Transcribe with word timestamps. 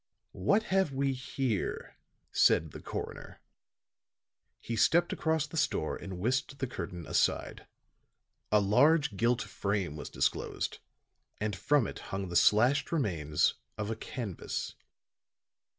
"What 0.39 0.63
have 0.73 0.91
we 0.91 1.13
here?" 1.13 1.95
said 2.31 2.71
the 2.71 2.81
coroner. 2.81 3.39
He 4.59 4.75
stepped 4.75 5.13
across 5.13 5.45
the 5.45 5.57
store 5.57 5.95
and 5.95 6.17
whisked 6.17 6.57
the 6.57 6.65
curtain 6.65 7.05
aside. 7.05 7.67
A 8.51 8.59
large 8.59 9.15
gilt 9.15 9.43
frame 9.43 9.95
was 9.95 10.09
disclosed; 10.09 10.79
and 11.39 11.55
from 11.55 11.85
it 11.85 11.99
hung 12.09 12.29
the 12.29 12.35
slashed 12.35 12.91
remains 12.91 13.53
of 13.77 13.91
a 13.91 13.95
canvas. 13.95 14.73